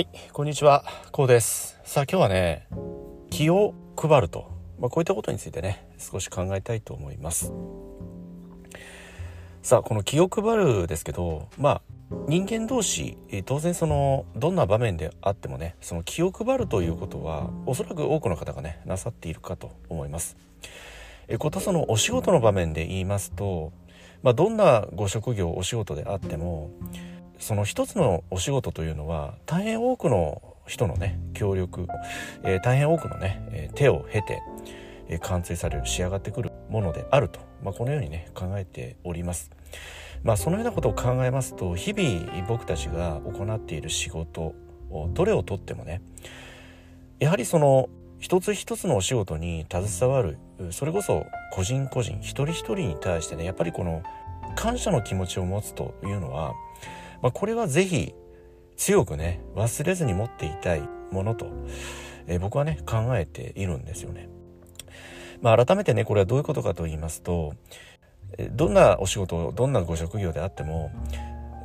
[0.00, 1.78] はい、こんにちは、こうです。
[1.84, 2.66] さあ今日はね、
[3.28, 7.52] 気を配ると、まあ、こういったことについてね、少し考えたいと思います。
[9.60, 11.82] さあ、この気を配るですけど、まあ、
[12.28, 20.38] 人間同士、当然その、どんな場面であってもね、その気を配るということは、おそらく多くの方がね、なさっているかと思います。
[21.28, 23.70] えことそのお仕事の場面で言いますと、
[24.22, 26.70] まあ、どんなご職業、お仕事であっても、
[27.40, 31.88] その一つのお仕事というのは大変多くの人のね協力、
[32.44, 34.40] えー大変多くのね、えー手を経て、
[35.08, 39.50] えー完成される仕上がってくるものであると、まあ、このようにね考えております。
[40.22, 44.54] まあそのようなことを考えますと日々僕たちが行っている仕事
[45.14, 46.02] どれをとってもね
[47.18, 50.38] やはりその一つ一つのお仕事に携わる
[50.72, 54.02] それこそ個人個人一人一人に対してねやっぱりこの
[54.56, 56.52] 感謝の気持ちを持つというのは
[57.22, 58.14] まあ、これはぜひ
[58.76, 61.46] 強くね忘れずに持っていたいものと、
[62.26, 64.28] えー僕はね考えているんですよね。
[65.42, 67.54] まあ、改めてねこれはどういうことかと言いますと
[68.52, 70.92] どんなお仕事どんなご職業であっても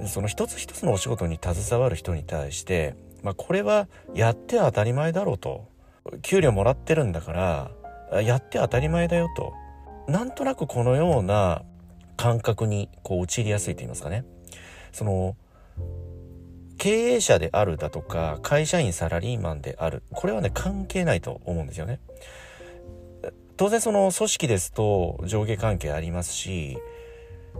[0.08, 5.74] その一つ一つのお仕事に携わる人に対して、まあ、これはやって当たり前だろうと。
[6.22, 7.72] 給料もらってるんだか
[8.12, 9.54] らやって当たり前だよと。
[10.08, 11.64] なんとなくこのような
[12.16, 14.24] 感覚にこう陥りやすいと言いますかね。
[14.92, 15.36] その
[16.86, 20.04] 経営者であるだとか会社員サラリーマンである。
[20.12, 22.00] これはね関係ないと思うんですよね。
[23.58, 26.78] 当然その組織ですと上下関係ありますし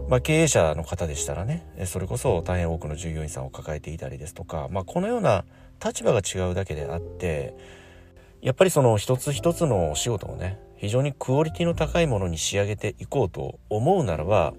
[0.08, 5.44] まあ、経営者の方でしたらねそれこそ大変多くの従業員さんを抱えていたりですとか、まあ、このような
[5.84, 7.56] 立場が違うだけであって
[8.42, 14.52] やっぱりその一つ一つのお仕事をね非常にクオリティの高いものに仕上げていこうと思うならば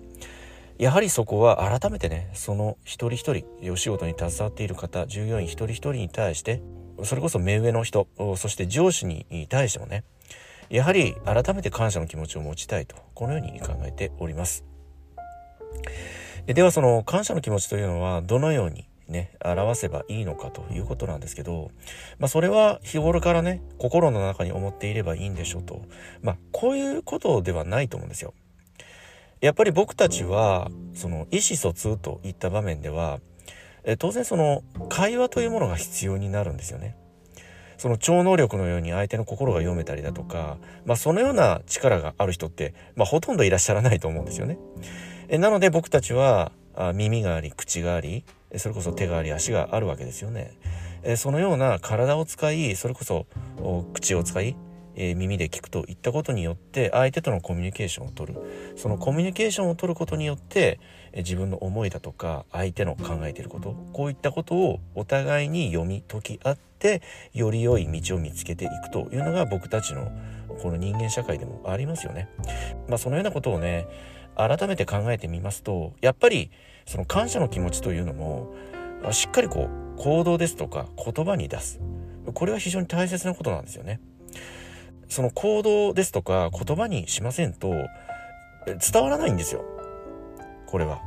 [0.78, 6.61] やはりそこは改めてねその一人一人お仕事に携わっている方従業員一人一人に対して
[7.03, 8.07] それこそ目上の人
[8.38, 10.03] そして上司に対してもね
[10.69, 14.66] やはり改めて感謝の気持ちを持ちたいとこのように考えております。
[16.46, 21.72] えではその感謝の気持ちというのはどのようにね表せばいいのかということなんですけど、
[22.19, 25.81] まあ、それは日頃からね心の中に思っていればいいんでしょうと
[26.22, 28.34] まあこういうことではないと思うんですよ。
[29.42, 33.20] やっぱり僕たちはその意思疎通といった場面では
[34.00, 36.98] 当然その会話というものが必要になるんですよね。
[37.78, 44.58] その超能力のように相手の心が読めたりだとか、まあ、そのような力がある人って、まあ、ほとんどいらっしゃらないと思うんですよね。
[45.30, 48.24] えなので僕たちはあ耳があり口があり
[48.56, 50.53] それこそ手があり足があるわけですよね。
[51.03, 53.28] えそのような体を使いそれこそ
[53.94, 54.56] 口を使い
[54.97, 58.40] えー耳で聞くといったことによって相手とのコミュニケーションを取る
[58.75, 60.80] そのコミュニケーションを取ることによって
[61.13, 67.02] えー自分の思いだとか相手の考えていることこういったことをお互いに読み解き合って
[67.34, 70.12] より良い道を見つけていくというのが僕たちの
[70.62, 72.29] この人間社会でもありますよね。
[72.88, 73.88] まあ、そのようなことをね
[74.35, 76.52] 改めて考えてみますとやっぱり
[76.85, 78.53] その感謝の気持ちというのも
[79.12, 81.79] しっかりこう行動ですとか言葉に出す
[82.34, 84.00] これは非常に大切なことなんですよね。
[85.09, 87.69] その行動ですとか言葉にしませんと
[88.66, 89.63] 伝わらないんですよ。
[90.68, 91.01] これは。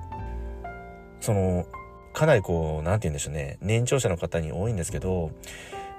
[1.20, 1.66] その
[2.12, 5.30] かなりこう何て言うんでしょうね年長者の方に多いんですけど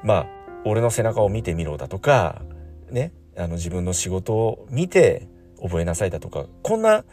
[0.03, 0.25] まあ
[0.66, 2.41] 俺の背中を見てみろだとか
[2.90, 5.28] ねあの自分の仕事を見て
[5.61, 7.06] 覚えなさいだとかこんな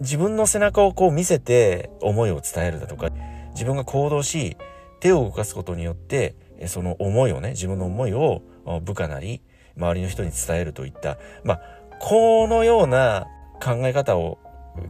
[0.00, 3.10] 自分の背中をこう見せて思いを伝えるだとか
[3.52, 4.56] 自分が行動し
[5.00, 6.34] 手を動かすことによって
[6.66, 8.42] その思いをね自分の思いを
[8.82, 9.40] 部下なり
[9.76, 11.60] 周りの人に伝えるといったまあ
[12.00, 13.26] このような
[13.62, 14.38] 考え方を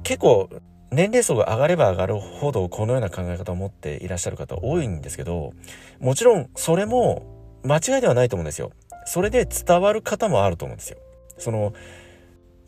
[0.03, 0.49] 結構
[0.91, 5.53] 年齢層が上がれば上がるほどこのような考え方を持っていらっしゃる方多いんですけど
[6.01, 8.73] もちろんそれも間違いではないと思うんですよ。
[9.07, 10.99] それで伝わる方もあると思うんですよ。
[11.39, 11.73] その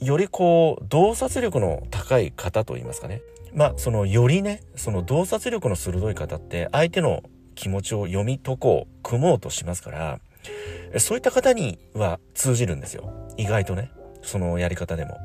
[0.01, 3.23] よりこう洞察力の高い方といいますかね
[3.55, 7.23] まあそのよりねその洞察力の鋭い方って相手の
[7.55, 10.21] 気持ちを読み解こう組もうとしますから
[10.99, 13.13] そういった方には通じるんですよ。
[13.37, 13.91] 意外とね。
[14.23, 15.19] そのやり方でも。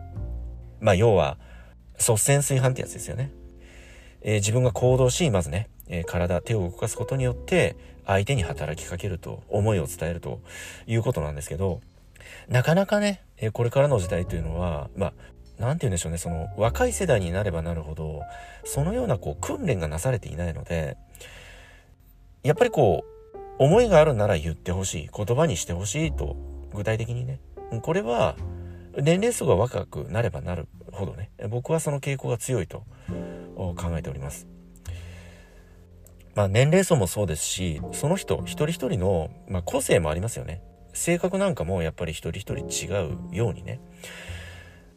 [0.80, 1.38] まあ要は
[1.98, 3.32] 率先炊飯ってやつですよね、
[4.22, 7.76] えー自分が行動しまずね、えー体手を動かすことによって
[8.06, 10.42] 相手に働きかけると思いを伝えると
[10.88, 11.82] いうことなんですけど
[12.50, 15.14] なかなかね、えーこれからの時代というのは、まあ、
[15.62, 18.22] なんて言うんでしょうね、その若い世代になればなるほど、
[18.66, 20.98] そのようなこう訓練がなされていないので、
[22.44, 23.21] やっぱりこう、
[23.58, 26.36] 思いがあるなら言ってほしい、言葉にしてほしいと、
[26.74, 27.40] 具体的にね。
[27.82, 28.36] これは、
[28.98, 32.84] 年齢層が若くなればなるほどね、僕はその傾向が強いと
[33.56, 34.48] 考えております。
[36.36, 40.62] まあ、年齢層もそうですしその人一人一人の、まあ、個性もありますよね。
[40.94, 42.88] 性格なんかもやっぱり一人一人違
[43.32, 43.80] うようにね。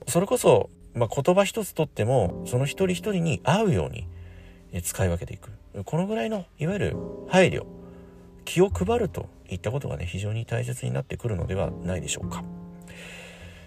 [0.07, 4.07] それこそ、まあ、言葉一つとってもその一人一人に合うように
[4.83, 5.51] 使い分けていく。
[5.85, 6.97] このぐらいのいわゆる
[7.29, 7.65] 配慮
[8.45, 12.45] 気を配るといったことがね非常に大切になってくるのではないでしょうか。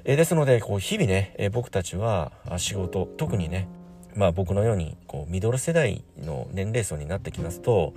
[0.06, 3.68] えですのでこう日々ね、え僕たちは仕事特にね
[4.15, 7.94] まあ僕のようにこうミドル世代の年齢層になってきますと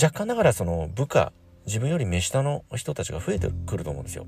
[0.00, 1.32] 若干ながらその部下
[1.66, 4.26] 自分より目下の人たちが増えてくると思うんですよ。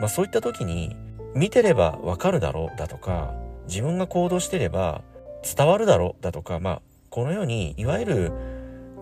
[0.00, 0.96] まあそういった時に
[1.34, 3.34] 見てればわかるだろうだとか
[3.66, 5.02] 自分が行動してれば
[5.42, 8.32] 伝わるだろうだとかまあこのようにいわゆる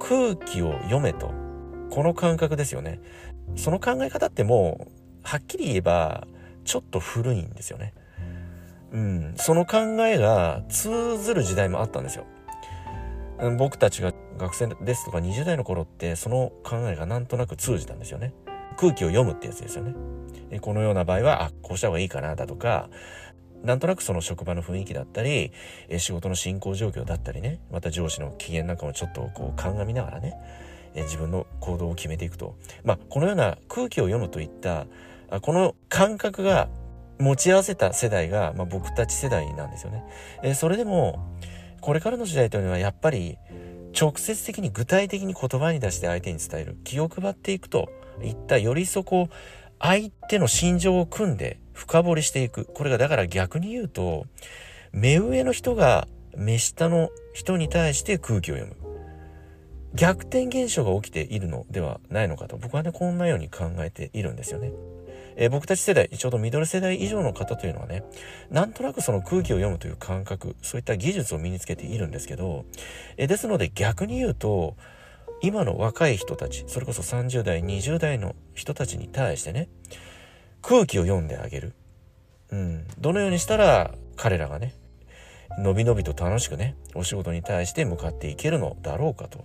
[0.00, 1.45] 空気を読めと
[1.90, 3.00] この感覚ですよね。
[3.56, 4.92] その考え方ってもう
[5.22, 6.26] はっきり言えば
[6.64, 7.94] ちょっと古いんですよね。
[8.92, 12.24] うん、その考えが通ずる時代もあったんですよ。
[13.58, 18.32] 僕たちが学生ですとか20代の頃ってその考えがなんとなく通じたんですよね。
[18.76, 19.94] 空気を読むってやつですよね。
[20.60, 22.88] このような場合は、あ、こうした方がいいかなだとか、
[23.64, 25.52] なんとなくその職場の雰囲気だったり、
[25.98, 30.34] 仕事の進行状況だったりね、また上司の機嫌なんかもちょっとこう鑑みながらね、
[31.02, 32.56] 自分の行動を決めていくと。
[32.84, 34.86] まあ、このような空気を読むといった、
[35.42, 36.68] この感覚が
[37.18, 40.04] 持ち合わせた世代が、まあ、僕たち世代なんですよね。
[40.42, 41.36] え、それでも、
[41.80, 43.38] これからの時代というのはやっぱり
[43.98, 47.88] 直接的に具体的に言葉に出して相手に伝える気を配っていくと
[48.22, 49.28] いったよりそこ
[49.78, 54.26] 相手の心情を組んで深掘りしていくこれがだから逆に言うと
[54.92, 58.85] 目上の人が目下の人に対して空気を読む
[59.94, 64.72] 逆転現象が起きているのではないのかと僕はねこんなように考えているんですよね。
[65.36, 68.04] えー、僕たち世代、ちょうどミドル世代以上の方というのはね、
[68.50, 72.64] なんとなくその空気を読むという感覚、そういった技術を身につけているんですけど、
[73.18, 74.76] えー、ですので逆に言うと、
[75.42, 79.68] 今の若い人たち、それこそ30代、20代の人たちに対してね、
[80.62, 81.74] 空気を読んであげる。
[82.50, 82.86] うん。
[82.98, 84.74] どのようにしたら彼らがね、
[85.58, 89.44] のびのびと楽しくね、お仕事に対して向かっていけるのだろうかと。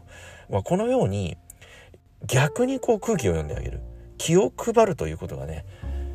[0.49, 1.37] まあ、このように、
[2.25, 3.81] 逆にこう空気を読んであげる。
[4.17, 5.65] 気を配るということがね、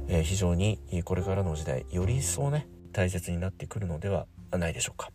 [0.08, 5.10] えー、非常にこれからの時代より一層ね大切になってくるのではないでしょうか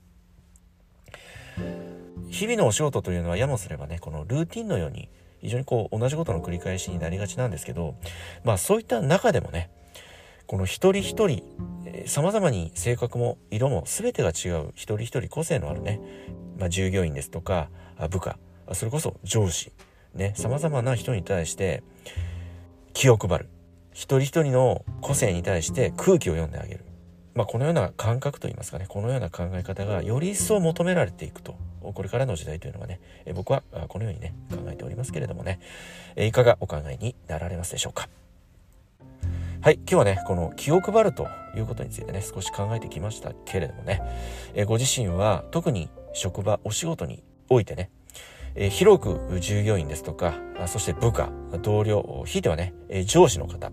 [2.30, 5.10] 日々のお仕事というのはやもすればねこのルーティンのように
[5.42, 7.96] 非常にこう同じことの繰り返しになりがちなんですけど
[8.44, 9.70] まあそういった中でもね
[10.52, 11.46] この一人一人
[12.06, 16.02] 様々に性格も色も全てが違う一人一人個性のあるね、
[16.60, 17.70] まあ、従業員ですとか
[18.10, 18.38] 部下
[18.74, 19.72] それこそ上司
[20.14, 21.84] ね様々な人に対して
[22.92, 23.50] 気を配る。
[23.94, 26.84] 一人一人の個性に対して空気を読んであげる。
[27.34, 28.88] まあ、このような感覚といいますかね。
[28.90, 31.56] このような考え方がより一層求められていくと。
[31.82, 33.00] これからの時代というのはね
[33.34, 35.62] 僕はこのようにね考えておりますけれどもね。
[36.18, 38.10] いかがお考えになられますでしょうか。
[39.64, 44.02] はい今日はねこの気を配るということについてね少し考えてきましたけれどもね
[44.66, 47.92] ご自身は特に職場お仕事においてね
[48.56, 50.34] え、広く従業員ですとか、
[50.68, 51.30] そして部下、
[51.62, 53.72] 同僚、ひいてはね、え、上司の方、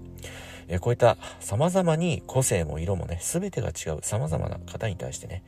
[0.68, 5.42] え、こういった様々に個性も色もね、すべてが違う様々な方に対してね、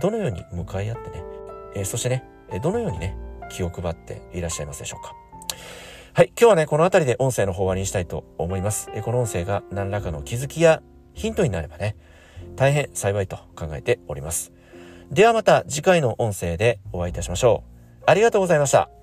[0.00, 1.24] どのように向かい合ってね、
[1.74, 2.22] えそしてね、
[2.62, 3.16] どのようにね、
[3.50, 5.14] 気を配っていらっしゃいますでしょうか。
[6.12, 8.90] はい、今日はね、この辺りで音声の方終わりにしたいと思います。
[8.94, 10.82] えこの音声が何らかの気づきや
[11.14, 11.96] ヒントになればね、
[12.56, 14.52] 大変幸いと考えております。
[15.12, 17.62] ではまた次回の音声でお会いいたしましょ
[18.00, 18.02] う。
[18.06, 18.99] ありがとうございました。